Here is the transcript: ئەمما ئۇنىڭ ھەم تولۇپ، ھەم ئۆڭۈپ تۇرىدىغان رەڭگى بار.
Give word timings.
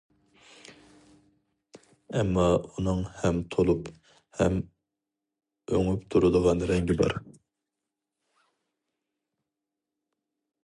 ئەمما 2.19 2.45
ئۇنىڭ 2.69 3.03
ھەم 3.17 3.41
تولۇپ، 3.55 3.91
ھەم 4.39 4.57
ئۆڭۈپ 5.77 6.07
تۇرىدىغان 6.15 6.65
رەڭگى 6.71 6.97
بار. 7.03 7.17